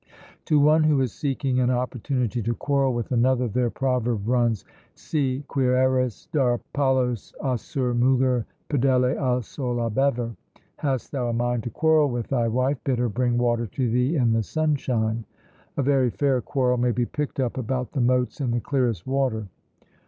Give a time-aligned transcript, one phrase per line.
[0.45, 5.43] To one who is seeking an opportunity to quarrel with another, their proverb runs, Si
[5.47, 10.35] quieres dar palos a sur muger pidele al sol a bever,
[10.77, 14.15] "Hast thou a mind to quarrel with thy wife, bid her bring water to thee
[14.15, 15.23] in the sunshine!"
[15.77, 19.45] a very fair quarrel may be picked up about the motes in the clearest water!